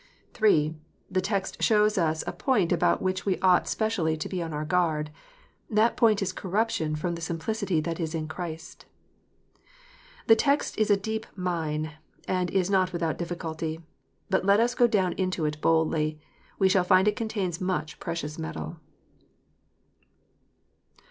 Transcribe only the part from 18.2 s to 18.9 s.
metal.